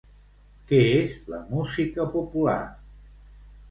[0.71, 2.61] Què és la música popular?